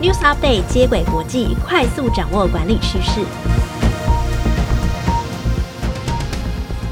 [0.00, 3.20] News Update 接轨国际，快速掌握管理趋势。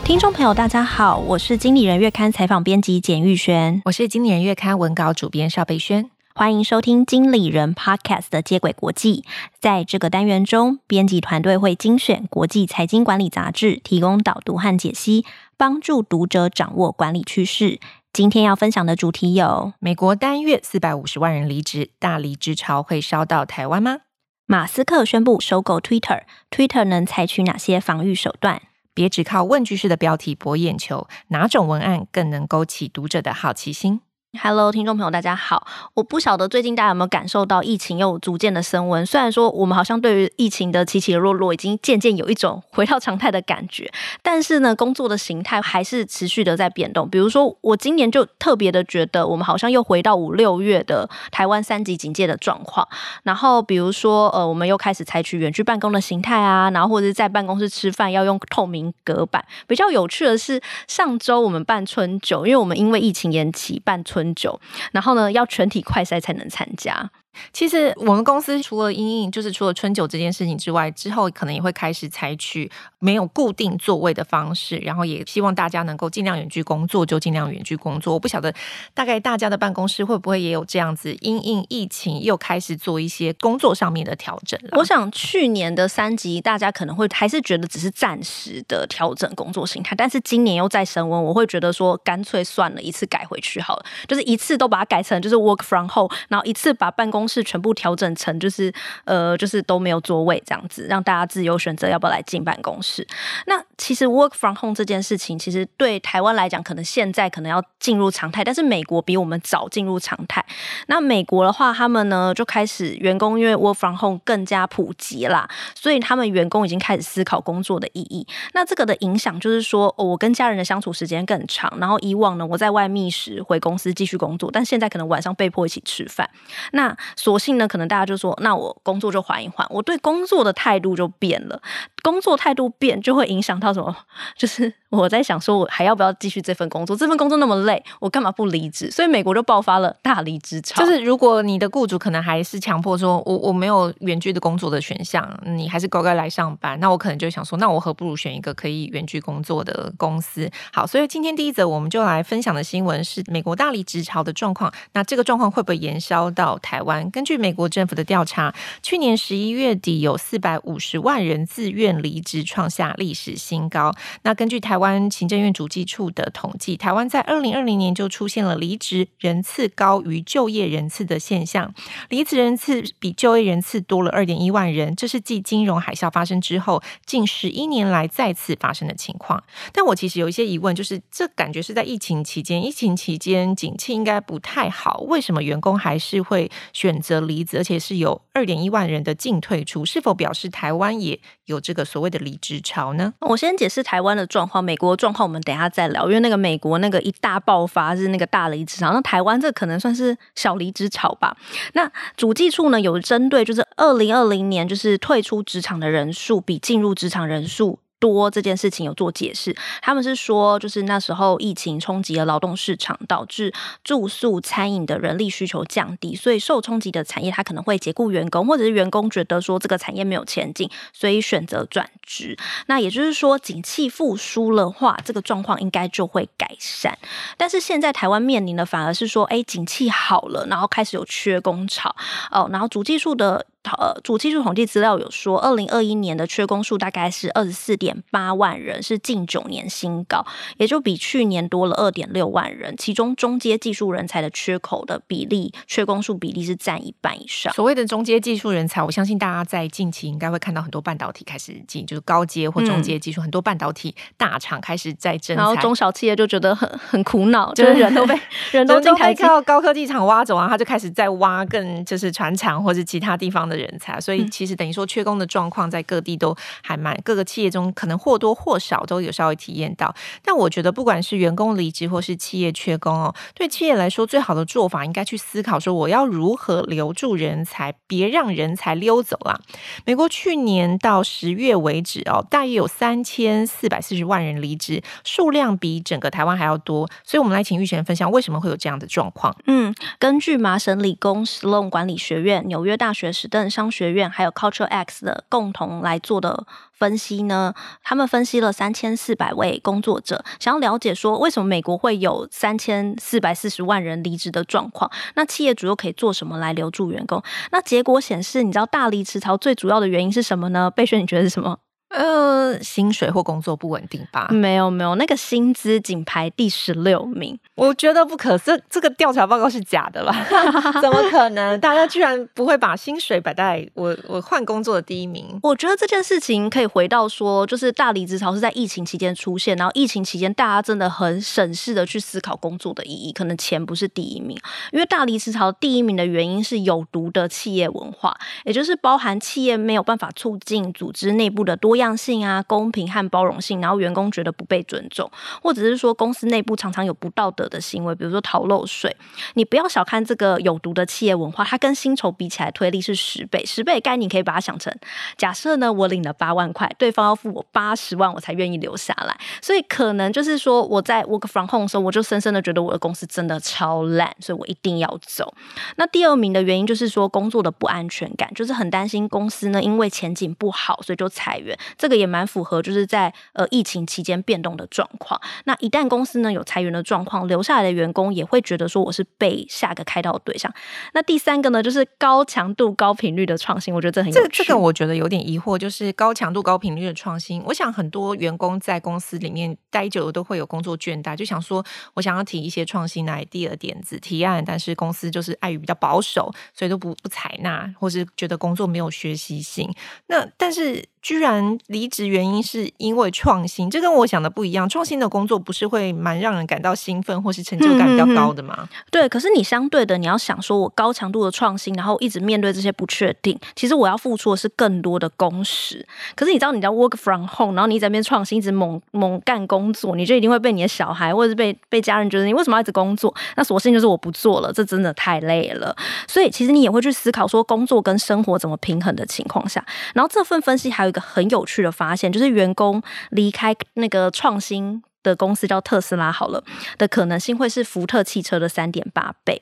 [0.05, 6.11] 听众朋友，大家好，我是经理人月刊采访编辑简玉轩，我是经理人月刊文稿主编邵贝萱。
[6.35, 9.25] 欢迎收听经理人 Podcast 的接轨国际。
[9.61, 15.25] 在这个单元中，编辑团队会精选国际财经管理杂志，提供导读和解析，
[15.57, 17.79] 帮助读者掌握管理趋势。
[18.17, 23.99] 今天要分享的主题有：美国单月四百五十万人离职，大离职潮会烧到台湾吗？
[24.47, 28.63] 马斯克宣布收购 Twitter，Twitter 能采取哪些防御手段？
[28.95, 34.01] 别只靠问句式的标题博眼球，哪种文案更能勾起读者的好奇心
[34.43, 35.67] ？Hello，听众朋友，大家好。
[35.95, 39.05] 我不晓得最近大家有没有感受到疫情又逐渐的升温。
[39.07, 43.91] 虽然说我们好像对于疫情的起起落落已经渐渐有一种回到常态的感觉，
[44.23, 47.09] 但是呢，工作的形态还是持续的在变动。
[47.09, 52.87] 比如说，我今年就特别的觉得，我们好像又回到五六月的台湾三级警戒的状况。
[53.23, 59.45] 然后，比如说，呃，我们又开始采取远距办公的形态啊，然后或者是在办公室吃饭要用透明隔板。
[59.67, 64.26] 比较有趣的是，上周我们办春酒，因为我们因为疫情延期办春。
[64.27, 64.59] 很久，
[64.93, 67.09] 然后呢，要全体快赛才能参加。
[67.53, 78.15] 其实我们公司除了阴应，就是除了春酒这件事情之外，之后可能也会开始采取没有固定座位的方式，然后也希望大家能够尽量远距工作，就尽量远距工作。
[78.15, 78.55] 我不晓得
[78.95, 84.71] 大概大家的办公室会不会也有这样子，因应疫情又开始做一些工作上面的调整了。
[84.79, 97.26] 我想去年的三级，大家可能会还是觉得只是暂时的调整工作形态，但是今年又再升温，我会觉得说干脆算了，一次改回去好了，就是一次都把它改成就是 work from home，然后一次把办公。
[97.27, 98.73] 是全部调整成就是
[99.05, 103.07] 呃就是都没有座位这样子，让大家自由选择要不要来进办公室。
[103.47, 110.45] 那其实 work from home 这件事情，其实对台湾来讲，可能现在可能要进入常态，但是美国比我们早进入常态。
[110.87, 118.27] 那美国的话，他们呢就开始员工因为 work from home 更加普及啦，所以他们员工已经开始思考工作的意义。
[118.53, 126.29] 那这个的影响就是说，哦，我跟家人的相处时间更长，然后以往呢我在外觅食回公司继续工作，但现在可能晚上被迫一起吃饭。
[126.73, 131.61] 那索性呢，可能大家就说，那我工作就缓一缓，我对工作的态度就变了。
[132.03, 133.97] 工作态度变，就会影响到什么？
[134.37, 136.95] 就是我在想，说我还要不要继续这份工作？
[136.95, 138.91] 这份工作那么累，我干嘛不离职？
[138.91, 140.85] 所以美国就爆发了大离职潮。
[140.85, 150.49] 就是如果你的雇主可能还是强迫说，我我没有远距的工作的选项，你还是乖乖来上班，那我可能就想说，那我何不如选一个可以远距工作的公司？
[150.73, 154.73] 好，所以今天第一则我们就来分享的新闻是美国大离职潮的状况。
[154.93, 157.06] 那这个状况会不会延烧到台湾？
[157.11, 163.95] 根据美国政府的调查，去年十一月底有四百五十万人自愿离职，创下历史新高。
[164.23, 171.73] 那根据台湾行政院主计处的统计，台湾在二零二零年就出现了离职人次高于就业人次的现象，
[172.09, 179.43] 离职人次比就业人次多了二点一万人，这是继金融海啸发生之后近十一年来再次发生的情况。
[179.73, 189.85] 但我其实有一些疑问，就是这感觉是在疫情期间，疫情期间景气应该不太好，为什么员工还是会选选择离职，而且是有二点一万人的净退出？
[189.85, 193.13] 是否表示台湾也有这个所谓的离职潮呢？
[193.23, 196.07] 我先解释台湾的状况，美国状况我们等一下再聊。
[196.07, 201.37] 因为那个美国那个一大爆发是那个大离职潮，那台湾这可能算是小离职潮吧。
[201.73, 213.53] 那主计处呢有针对，就是二零二零年就是退出职场的人数比进入职场人数多这件事情有做解释，他们是说，就是那时候疫情冲击了劳动市场，导致
[213.83, 222.39] 住宿餐饮的人力需求降低，所以受冲击的产业它可能会解雇员工，或者是员工觉得说这个产业没有前景，所以选择转职。
[222.67, 226.97] 那也就是说，景气复苏了话，这个状况应该就会改善。
[227.37, 231.93] 但是现在台湾面临的反而是说，哎，景气好了，然后开始有缺工潮
[232.31, 233.45] 哦，然后主技术的。
[233.73, 240.25] 呃，主技术统计资料有说，二零二一年的缺工数大概是二十四点八万人，是近九年新高，
[240.59, 242.75] 也就比去年多了二点六万人。
[242.77, 247.53] 其中中阶技术人才的缺口的比例，缺工数比例是占一半以上。
[247.55, 258.15] 所谓的中阶技术人才，我相信大家在近期应该会看到很多半导体开始进，就是高阶或中阶技术，嗯、很多半导体大厂开始在争，然后中小企业就觉得很很苦恼，就是人都被
[258.53, 263.56] 人都进台靠高科技厂挖走啊，他就开始在挖更就是船厂或者其他地方的。
[263.57, 269.95] 的人才，所以其实等于说缺工的状况在各地都还蛮，各个企业中可能或多或少都有稍微体验到。
[270.23, 279.41] 但我觉得不管是员工离职或是企业缺工哦，对企业来说最好的做法应该去思考说我要如何留住人才，别让人才溜走啦。
[279.85, 286.89] 美国去年到十月为止哦，大约有三千四百四十万人离职，数量比整个台湾还要多。
[287.05, 289.35] 所以，我们来请玉璇分享为什么会有这样的状况。
[289.47, 304.91] 嗯，根据麻省理工 Sloan 管理学院、纽约大学史商学院还有 Culture X 的共同来做的分析呢，他们分析了三千四百位工作者，想要了解说为什么美国会有三千四百四十万人离职的状况。
[305.15, 307.23] 那企业主又可以做什么来留住员工？
[307.51, 310.71] 那结果显示，你知道大离职潮最主要的原因是什么呢？
[310.71, 311.59] 贝轩，你觉得是什么？
[311.97, 314.29] 呃，薪水或工作不稳定吧？
[314.31, 318.57] 没有没有，那个薪资仅排第十六名，我觉得不可这。
[318.69, 320.13] 这个调查报告是假的吧？
[320.83, 321.59] 怎么可能？
[321.61, 325.39] 大家居然不会把薪水摆在我我换工作的第一名？
[325.43, 334.37] 我觉得这件事情可以回到说，就是大离职潮是在疫情期间出现，然后疫情期间大家真的很审视的去思考工作的意义，可能钱不是第一名，
[334.73, 338.15] 因为大离职潮第一名的原因是有毒的企业文化，
[338.45, 345.11] 也就是包含企业没有办法促进组织内部的多样性啊，公平和包容性，然后员工觉得不被尊重，
[345.43, 348.97] 或者是说公司内部常常有不道德的行为，比如说逃漏税。
[349.35, 354.75] 你不要小看这个有毒的企业文化，它跟薪酬比起来推力是十倍，十倍概念可以把它想成，
[355.19, 359.15] 假设呢我领了八万块，对方要付我八十万，我才愿意留下来。
[359.43, 365.35] 所以可能就是说我在 work from home 的时候，我就深深的觉得我的公司真的超烂，所以我一定要走。
[365.77, 371.59] 那第二名的原因就是说工作的不安全感，就是很担心公司呢因为前景不好，所以就裁员。
[371.77, 375.21] 这个也蛮符合，就是在呃疫情期间变动的状况。
[375.45, 380.53] 那一旦公司呢有裁员的状况，留下来的员工也会觉得说我是被下个开刀的对象。
[380.95, 384.29] 那第三个呢，就是高强度、高频率的创新，我觉得这很有趣。
[384.29, 387.43] 这这个我觉得有点疑惑，就是高强度、高频率的创新。
[387.47, 391.65] 我想很多员工在公司里面待久了都会有工作倦怠，就想说
[391.95, 399.73] 我想要提一些创新来第二点子提案，但是公司就是碍于比较保守，所以都不不采纳，或是觉得工作没有学习性。
[400.07, 400.85] 那但是。
[401.07, 404.69] 居然离职原因是因为创新，这跟我想的不一样。
[404.69, 408.57] 创新的工作不是会蛮让人感到兴奋或是成就感比较高的吗？
[408.59, 408.85] 嗯嗯嗯。
[408.91, 415.87] 对，可是你相对的，你要想说，我高强度的创新，然后一直面对这些不确定，其实我要付出的是更多的工时。
[416.17, 423.15] 可是你知道，你在 work from home，然后你在那边创新，一直猛猛干工作，你就一定会被你的小孩或者是被被家人觉得你为什么要一直工作？
[423.37, 425.73] 那索性就是我不做了，这真的太累了。
[426.09, 429.65] 所以其实你也会去思考说，工作跟生活怎么平衡的情况下，
[429.95, 431.07] 然后这份分析还有一个。
[431.17, 436.45] 很有趣的发现，就是员工离开那个创新的公司叫特斯拉好了
[436.77, 439.41] 的可能性会是福特汽车的三点八倍。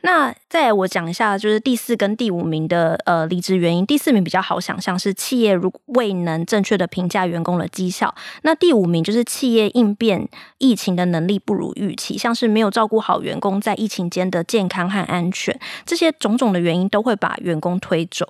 [0.00, 3.86] 那再我讲一下，就是第四跟第五名的呃离职原因。
[3.86, 8.12] 第四名比较好想象，是企业如未能正确的评价员工的绩效。
[8.42, 10.28] 那第五名就是企业应变
[10.58, 15.56] 疫情的能力不如预期，像是没有照顾好员工在疫情间的健康和安全，
[15.86, 18.26] 这些种种的原因都会把员工推走。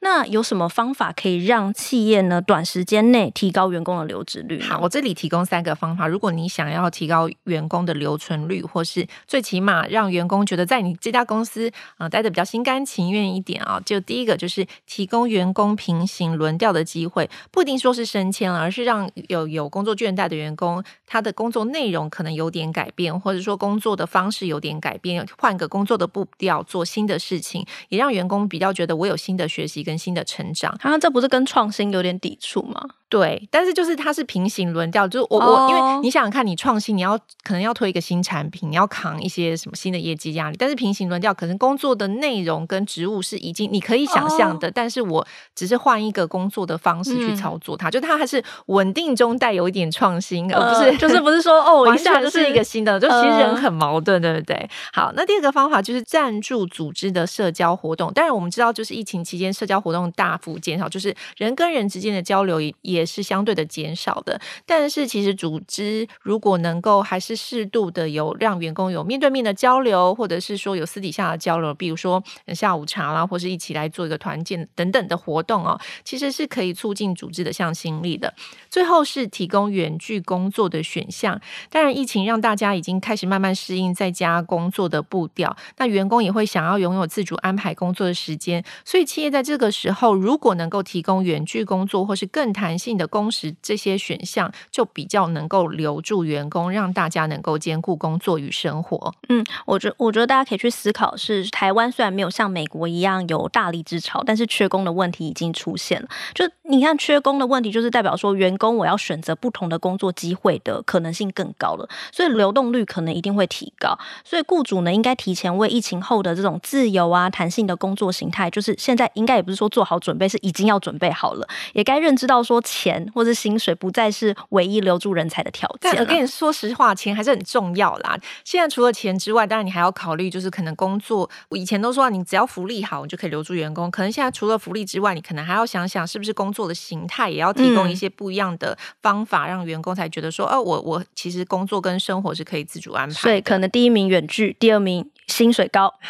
[0.00, 4.60] 那有什么方法可以让企业呢短时间内提高员工的留职率？
[4.60, 6.06] 好，我这里提供三个方法。
[6.06, 32.82] 如果你想要提高员工的留存率，或是最起码让员工觉得在你这家公司啊、待得比较心甘情愿一点啊，就第一个就是提供员工平行轮调的机会，不一定说是升迁了，而是让有有工作倦怠的员工，他的工作内容可能有点改变，或者说工作的方式有点改变，换个工作的步调做新的事情，也让员工比较觉得我有新的学习跟新的成长，啊这不是跟创新有点抵触吗？
[33.08, 35.64] 对，但是就是它是平行轮调，就是我、oh.
[35.64, 44.74] 我，因为你想想看，你创新，你要可能要推一个新产品，你要扛一些什么新的业绩压力，但是平行轮调，可能工作的内容跟职务是已经你可以想象的，oh.
[44.74, 54.68] 但是我只是换一个工作的方式去操作它，嗯、就它还是稳定中带有一点创新，而不是、uh, 就是不是说哦， 一下就是一个新的，就其实人很矛盾，对不对？
[54.92, 63.64] 好，那第二个方法就是赞助组织的社交活动，当然我们知道，就是疫情期间社交活动大幅减少，就是人跟人之间的交流也也也是相对的。
[63.68, 72.20] 减少的，但是其实组织如果能够还是适度的有让员工有面对面的交流，或者是说有私底下的交流，比如说
[72.54, 78.34] 下午茶啦，或是一起来做一个团建等等的活动哦，其实是可以促进组织的向心力的。
[78.70, 81.38] 最后是提供远距工作的选项，
[81.70, 92.87] 当然疫情让大家已经开始慢慢适应在家工作的步调，那员工也会想要拥有自主安排工作的时间，所以企业在这个时候如果能够提供远距工作或是更弹性。
[92.88, 99.12] 性的工时这些选项，就比较能够留住员工，让大家能够兼顾工作与生活。
[99.28, 106.08] 嗯，我觉我觉得大家可以去思考是，是台湾虽然没有像美国一样有大离职潮，但是缺工的问题已经出现了。
[106.34, 113.98] 就你看，缺工的问题就是代表说，员工我要选择不同的工作机会的可能性更高了，所以流动率可能一定会提高。
[114.24, 125.90] 所以雇主呢，应该提前为疫情后的这种自由啊、弹性的工作形态，就是现在应该也不是说做好准备，是已经要准备好了，也该认知到说钱或是薪水不再是唯一留住人才的条件。
[125.98, 128.16] 我跟你说实话，钱还是很重要啦。
[128.44, 131.28] 现在除了钱之外，当然你还要考虑，就是可能工作。
[131.48, 133.90] 我以前都说，你只要福利好，你就可以留住员工。
[133.90, 143.14] 可能现在除了福利之外，你可能还要想想，是不是工作的形态也要提供一些不一样的方法，嗯、让员工才觉得说，哦，我我其实工作跟生活是可以自主安排。
[143.14, 145.10] 所以可能第一名远距，第二名。
[145.28, 145.92] 薪水高，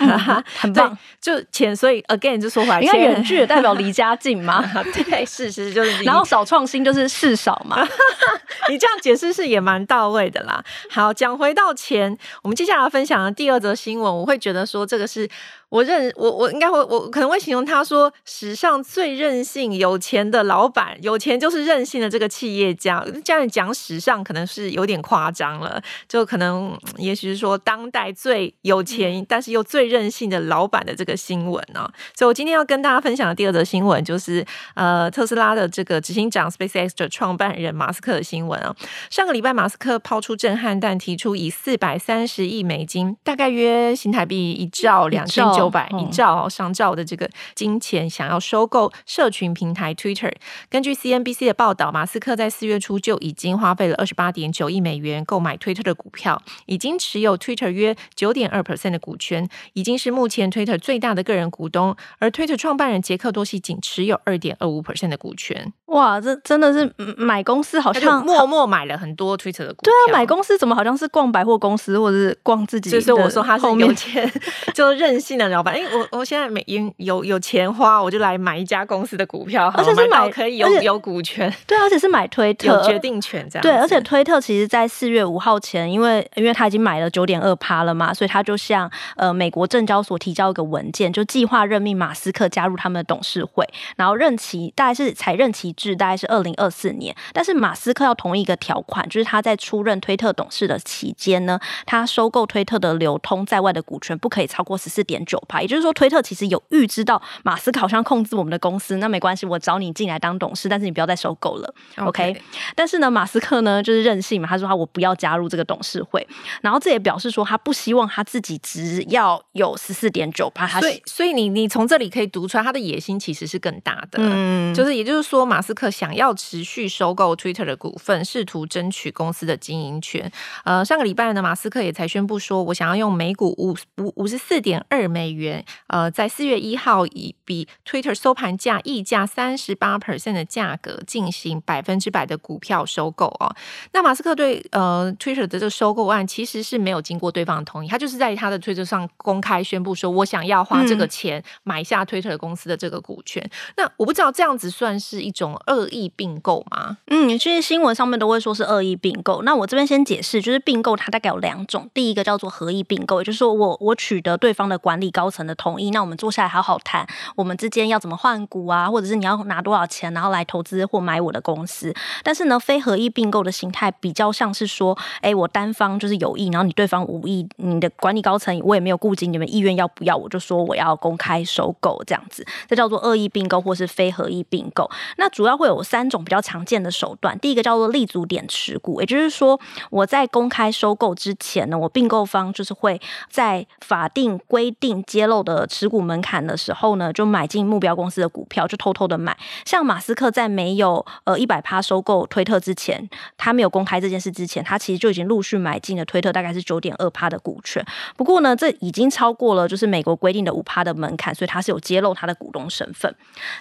[0.59, 1.77] 很棒，就钱。
[1.77, 4.65] 所以 again 就说回来，因为远距也代表离家近嘛。
[4.93, 6.03] 对，事实就是。
[6.03, 7.87] 然后少创新就是事少嘛。
[8.71, 10.65] 你这样解释是也蛮到位的啦。
[10.91, 15.29] 好，讲回到钱，我们接下来分享的第二则新闻，我会觉得说这个是。
[15.71, 23.05] 我认我我应该会我可能会形容他说，史上最任性有钱的老板，有钱就是任性的这个企业家。
[23.23, 31.93] 这样讲史上可能是有点夸张了，就可能也许是说当代最有钱但是又最任性的老板的这个新闻呢、哦。
[32.17, 34.43] 所以我今天要跟大家分享的第二则新闻就是
[34.75, 38.75] 呃特斯拉的这个执行长 SpaceX 的创办人马斯克的新闻啊。
[39.11, 45.58] 上个礼拜马斯克抛出震撼弹，提出以四百三十亿美金，大概约新台币一兆两千。
[45.59, 50.33] 九百一兆上兆的这个金钱，想要收购社群平台 Twitter。
[50.71, 61.97] 根据 CNBC 的报道，马斯克在四月初就已经花费了二十八点九亿美元购买 Twitter 的股票，已经持有 Twitter 约九点二 percent 的股权，已经是目前 Twitter 最大的个人股东。
[62.21, 65.73] 而 Twitter 创办人杰克多西仅持有二点二五 percent 的股权。
[65.87, 69.91] 哇，这真的是买公司好像默默买了很多 Twitter 的股票。
[70.07, 72.91] 对啊，买公司怎么好像是逛百货公司，或者是逛自己？
[72.91, 74.31] 就是我说他是有钱，
[74.73, 75.48] 就任性的。
[75.49, 83.62] 老板，哎，我我现在没有有有钱花，我就来买一家公司的股票，而且是买可以有有股权，对，而且是买推特，有决定权这样。
[83.62, 97.14] 对，而且推特其实在四月五号前，因为因为他已经买了九点二趴了嘛，所以他就向呃美国证交所提交一个文件，就计划任命马斯克加入他们的董事会，然后任期大概是才任期制，大概是二零二四年。
[97.33, 106.21] 但是马斯克要同意一个条款，就是他在出任推特董事的期间呢，他收购推特的流通在外的股权不可以超过十四点九趴，也就是说推特。
[106.21, 112.40] 其实有预知到马斯克好像控制我们的公司，那没关系，我找你进来当董事，但是你不要再收购了，OK？, okay.
[112.75, 116.26] 但是呢，马斯克呢就是任性嘛，他说他我不要加入这个董事会，
[116.61, 130.30] 然后这也表示说他不希望他自己只要有十四点九趴，他所以所以你你从这里可以读出来他的野心其实是更大的，嗯，就是也就是说马斯克想要持续收购 Twitter 的股份，试图争取公司的经营权。
[130.64, 136.11] 呃，上个礼拜呢，马斯克也才宣布说我想要用每股五五五十四点二美元，呃。
[136.11, 143.55] 在四月一号，以比 Twitter 收盘价溢价三十八 percent 的价格进行百分之百的股票收购哦。
[143.93, 153.43] 那马斯克对呃 Twitter 的这个收购案其实是没有经过对方的同意，他就是在他的推特上公开宣布说，我想要花这个钱买下 Twitter 公司的这个股权。
[153.45, 156.97] 嗯、那我不知道这样子算是一种恶意并购吗？
[157.09, 159.43] 嗯，其实新闻上面都会说是恶意并购。
[159.43, 171.93] 那我这边先解释，就是并购它大概有两种，第一个叫做合意并购，也就是说我我取得对方的管理高层的同意，那我们坐下来好好谈，我们之间要怎么换股啊，或者是你要拿多少钱，然后来投资或买我的公司。
[172.23, 184.89] 但是呢，非合意并购的形态比较像是说，哎，我单方就是有意，然后你对方无意，你的管理高层我也没有顾及你们意愿要不要，我就说我要公开收购这样子，这叫做恶意并购或是非合意并购。
[185.17, 189.59] 那主要会有三种比较常见的手段，第一个叫做立足点持股，也就是说
[189.91, 196.29] 我在公开收购之前呢，我并购方就是会在法定规定揭露的持股门槛。
[196.38, 199.37] 的时候呢，就买进目标公司的股票，就偷偷的买。
[199.65, 207.85] 像马斯克在没有呃一百趴收购推特之前，他没有公开这件事之前，他其实就已经陆续买进了推特，大概是九点二趴的股权。
[208.17, 213.15] 不过呢，这已经超过了就是美国规定的五趴的门槛，所以他是有揭露他的股东身份。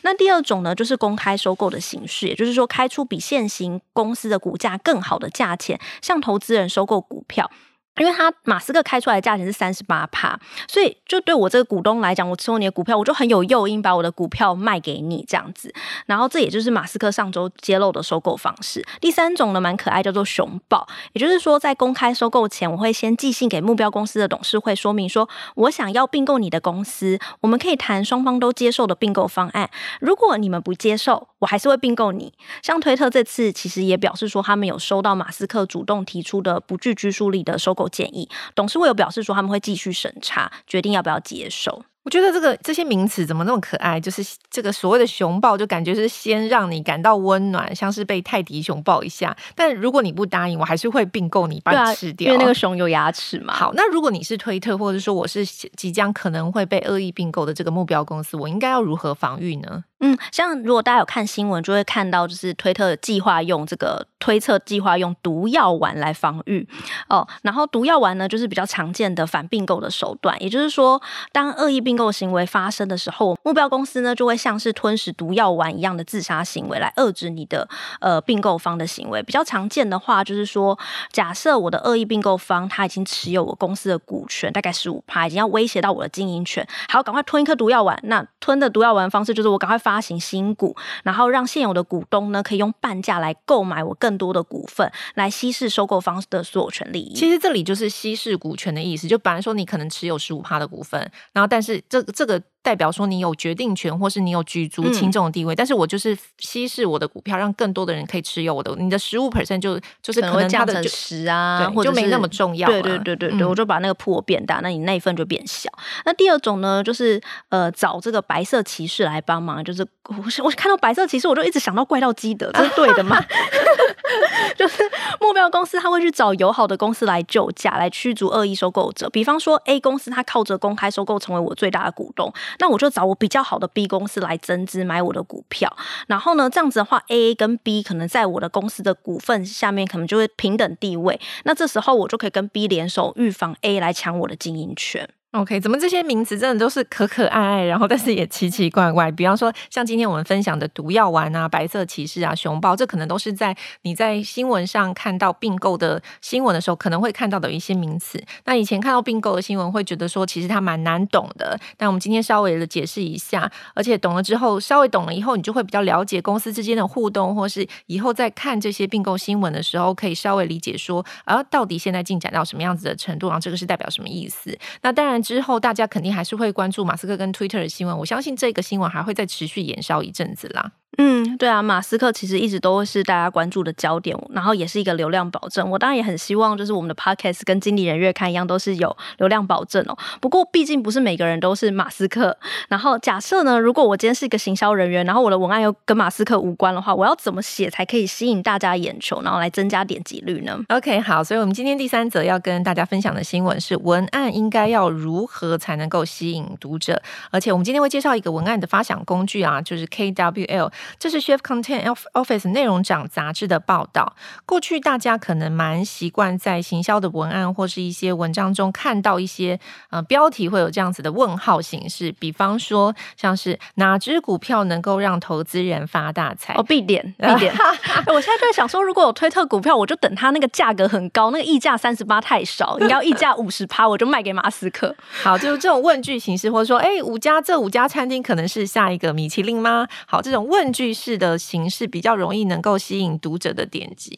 [0.04, 7.50] 那第二种呢，就是公开收购的形式，也就是说开出比现行公司的股价更好的价钱，向投资人收购股票。
[7.98, 15.74] 因为他马斯克开出来的价钱是三十八趴，所以就对我这个股东来讲，我持有你的股票，我就很有诱因把我的股票卖给你这样子。
[16.06, 18.86] 然后这也就是马斯克上周揭露的收购方式。
[19.02, 29.70] 第三种呢，蛮可爱，叫做熊抱，也就是说在公开收购前，我会先寄信给目标公司的董事会，说明说我想要并购你的公司，我们可以谈双方都接受的并购方案。
[30.00, 32.34] 如果你们不接受，我还是会并购你。
[32.62, 41.84] 像推特这次其实也表示说，他们有收到马斯克主动提出的不具拘束力的收购建议，董事会有表示说他们会继续审查，决定要不要接受。
[42.04, 44.00] 我觉得这个这些名词怎么那么可爱？
[44.00, 49.36] 就是这个所谓的熊抱，就感觉是先让你感到温暖，像是被泰迪熊抱一下。
[49.54, 52.30] 但如果你不答应，我还是会并购你，把你吃掉。
[52.30, 53.54] 啊，因为那个熊有牙齿嘛。
[53.54, 59.84] 好，那如果你是推特，或者说我是即将可能会被恶意并购的这个目标公司，我应该要如何防御呢？
[60.00, 66.68] 嗯，像如果大家有看新闻，就会看到就是推特计划用这个推测计划用毒药丸来防御
[67.08, 67.28] 哦。
[67.42, 70.40] 然后毒药丸呢，就是比较常见的反并购的手段。
[70.44, 77.68] 也就是说，当恶意并购行为发生的时候，目标公司呢就会像是吞食毒药丸一样的自杀行为来遏制你的
[78.02, 79.24] 呃并购方的行为。
[79.24, 80.78] 比较常见的话，就是说，
[81.12, 87.98] 假设我的恶意并购方他已经持有我公司的股权，大概十五趴，已经要威胁到我的经营权，还要赶快吞一颗毒药丸。
[88.04, 89.78] 那吞的毒药丸方式就是我赶快。
[89.88, 97.14] 发行新股，然后让现有的股东呢可以用半价来购买我更更多的股份，来稀释收购方的所有权利益。
[97.14, 102.42] 其实这里就是稀释股权的意思，就本来说你可能持有十五趴的股份，然后但是这这个。
[102.68, 108.76] 代表说你有决定权，或是你有举足轻重的地位，嗯、但是我就是稀释我的股票，让更多的人可以持有我的。
[108.78, 112.68] 你的十五 percent 就就是可能降成十啊，或者就没那么重要。
[112.68, 115.70] 对对对对对，嗯、我就把那个铺变大，那你那一份就变小。
[116.04, 123.18] 那第二种呢，就是呃找这个白色骑士来帮忙，就是我我看到白色骑士，我就一直想到怪盗基德，这是对的吗？
[124.58, 124.84] 就是
[125.22, 129.10] 目标公司他会去找友好的公司来救驾，来驱逐恶意收购者。
[129.10, 132.34] 比方说 A 公司，他靠着公开收购成为我最大的股东。
[132.60, 135.76] 那我就找我比较好的 B 公司来增资买我的股票，
[136.08, 145.10] 然后呢，这样子的话，A 跟 B 可能在我的公司的股份下面可能就会平等地位，那这时候我就可以跟 B 联手，预防 A 来抢我的经营权。
[145.38, 149.12] OK，怎么这些名词真的都是可可爱爱，然后但是也奇奇怪怪。
[149.12, 158.20] 比方说，像今天我们分享的毒药丸啊、白色骑士啊、熊抱，这可能都是在你在新闻上看到并购的新闻的时候，可能会看到的一些名词。
[158.46, 161.56] 那以前看到并购的新闻，会觉得说其实它蛮难懂的。
[161.78, 174.58] 但我们今天稍微的解释一下，而且懂了之后，稍微懂了以后，你就会比较了解公司之间的互动，或是以后在看这些并购新闻的时候，可以稍微理解说，啊，到底现在进展到什么样子的程度，然后这个是代表什么意思？
[174.82, 175.22] 那当然。
[175.28, 177.98] 之后，大家肯定还是会关注马斯克跟 Twitter 的新闻。
[177.98, 180.72] 我相信这个新闻还会再持续延烧一阵子啦。
[181.00, 185.70] 嗯，对啊，马斯克其实一直都是大家关注的焦点，然后也是一个流量保证。
[185.70, 189.96] 我当然也很希望，就是我们的 Podcast 跟经理人月刊一样，都是有流量保证哦。
[190.20, 192.36] 不过，毕竟不是每个人都是马斯克。
[192.70, 207.00] 然后，假设呢，如果我今天是一个行销人员，然后我的文案又跟马斯克无关的话，我要怎么写才可以吸引大家眼球，然后来增加点击率呢？OK，好，所以我们今天第三则要跟大家分享的新闻是文案应该要如何才能够吸引读者。
[207.30, 211.96] 而且，我们今天会介绍一个文案的发想工具啊，就是 KWL，这是 Chef Content。
[212.14, 219.60] Office 内容长杂志的报道，过去大家可能蛮习惯在行销的文案或是一些文章中看到一些
[219.90, 226.54] 呃标题会有这样子的问号形式，比方说像是哪只股票能够让投资人发大财？
[226.56, 227.54] 哦，必点必点。
[228.08, 234.96] 我现在就在想说，如果有推特股票，我就等它那个价格很高，那个溢价三十八太少，你要溢价五十趴，我就卖给马斯克。
[235.24, 239.88] 好，就是这种问句形式，或者说，哎，五家这五家餐厅可能是下一个米其林吗？
[240.06, 241.68] 好，这种问句式的形。
[241.70, 244.18] 式比较容易能够吸引读者的点击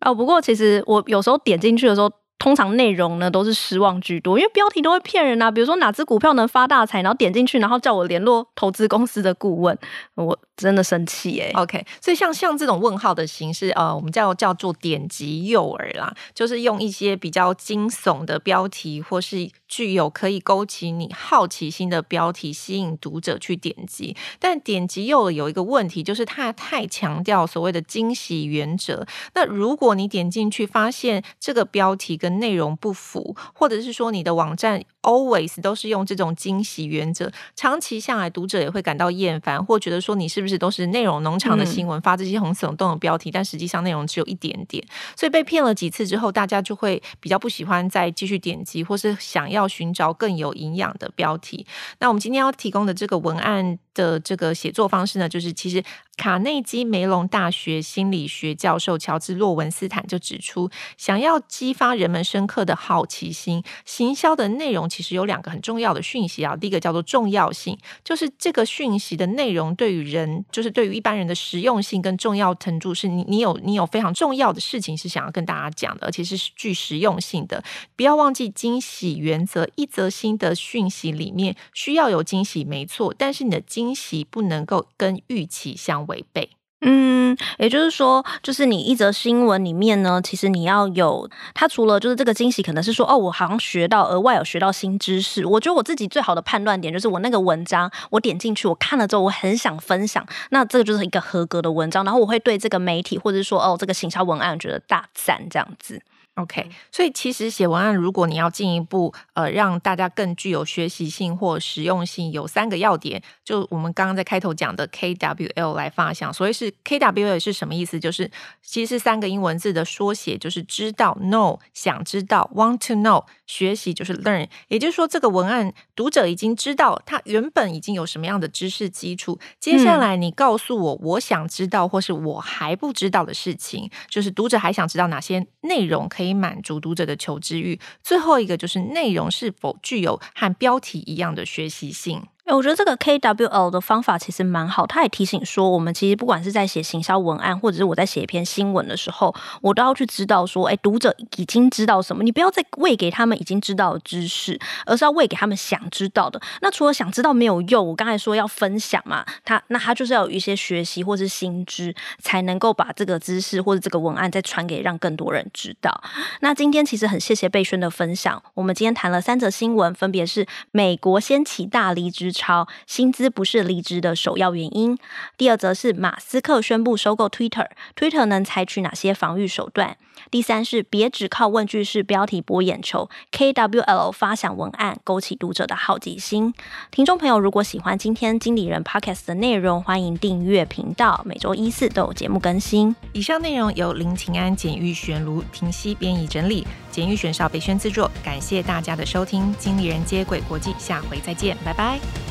[0.00, 0.14] 哦。
[0.14, 5.50] 不过其实我有时候点进去的时候，通常内容呢都是失望居多，因为标题都会骗人啊。
[5.50, 9.76] 比如说哪只股票能发大财，然后点进去，然后叫我联络投资公司的顾问，
[10.14, 10.38] 我。
[10.56, 24.16] 真的生气耶！OK，所以像像这种问号的形式，呃，我们叫叫做点击诱饵啦，就是用一些比较惊悚的标题，或是具有可以勾起你好奇心的标题，吸引读者去点击。
[24.38, 29.06] 但点击诱饵有一个问题，就是它太强调所谓的惊喜原则。
[29.34, 40.56] 那如果你点进去发现这个标题跟内容不符，或者是说你的网站 always 都是用这种惊喜原则，长期下来读者也会感到厌烦，或觉得说你是不是。
[40.56, 44.82] 都是内容农场的新闻，发这些很耸动的标题，嗯、但实际上内容只有一点点，
[45.14, 51.66] 所以被骗了几次之后，大家就会比较不喜欢再继续点击，或是想要寻找更有营养的标题。
[51.98, 55.82] 那我们今天要提供的这个文案的这个写作方式呢，就是其实
[56.16, 66.56] 卡内基梅隆大学心理学教授乔治·洛文斯坦就指出，想要激发人们深刻的好奇心，行销的内容其实有两个很重要的讯息啊。
[66.56, 77.62] 第一个叫做重要性，就是这个讯息的内容对于人，就是对于一般人的实用性跟重要程度，是你你有你有非常重要的事情是想要跟大家讲的，而且是具实用性的。
[77.94, 86.48] 不要忘记惊喜原则，一则新的讯息里面需要有惊喜，没错，但是你的惊喜不能够跟预期相违背，
[86.82, 95.44] 嗯，也就是说，就是你一则新闻里面呢，其实你要有它，除了就是这个惊喜，可能是说哦，我好像学到额外有学到新知识。
[95.46, 106.02] 我觉得我自己最好的判断点就是我那个文章，我点进去，我看了之后，我很想分享，那这个就是一个合格的文章，然后我会对这个媒体或者说哦这个行销文案觉得大赞这样子。
[106.36, 116.30] OK，所以其实写文案，如果你要进一步呃让大家更具有学习性或实用性，有三个要点，就我们刚刚在开头讲的 KWL 来发想。
[116.34, 117.98] 所以是 KWL 是什么意思？
[117.98, 124.46] 就是其实是三个英文字的缩写，就是知道 know 想知道 want to know 学习就是 learn。
[124.68, 136.25] 也就是说，这个文案读者已经知道他原本已经有什么样的知识基础，接下来你告诉我我想知道或是我还不知道的事情，就是读者还想知道哪些内容可以。
[136.26, 137.78] 可以满足读者的求知欲。
[138.02, 142.26] 最后一个就是内容是否具有和标题一样的学习性。
[142.46, 144.86] 哎，我觉得这个 KWL 的方法其实蛮好。
[144.86, 152.22] 他也提醒说，我们其实不管是在写行销文案，或者是我在写一篇新闻的时候，我都要去知道说，哎，读者已经知道什么。
[152.22, 156.40] 你不要再喂给他们已经知道的知识，而是要喂给他们想知道的。
[156.60, 166.00] 那除了想知道没有用，我刚才说要分享嘛，他那他就是要有一些学习或是新知，才能够把这个知识或者这个文案再传给让更多人知道。
[166.38, 168.40] 那今天其实很谢谢贝轩的分享。
[168.54, 174.96] 我们今天谈了三则新闻，分别是美国掀起大离职超，薪资不是离职的首要原因。
[175.38, 179.96] 第二则是马斯克宣布收购 Twitter，Twitter 能采取哪些防御手段？
[180.30, 186.52] 第三是别只靠问句式标题博眼球，KWL 发想文案勾起读者的好奇心。
[186.90, 192.96] 听众朋友，如果喜欢今天经理人 Podcast 的内容，欢迎订阅频道，每周一四都有节目更新。
[193.12, 198.10] 以上内容由林晴安、简玉璇、卢婷熙编译整理，简玉璇、邵贝轩制作。
[198.24, 202.25] 感谢大家的收听，经理人接轨国际，下回再见，拜拜。